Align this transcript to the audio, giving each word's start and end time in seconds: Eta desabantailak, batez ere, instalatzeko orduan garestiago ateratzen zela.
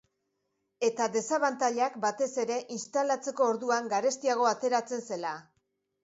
Eta 0.85 1.07
desabantailak, 1.15 1.99
batez 2.05 2.29
ere, 2.43 2.57
instalatzeko 2.75 3.49
orduan 3.49 3.91
garestiago 3.91 4.47
ateratzen 4.53 5.05
zela. 5.11 5.35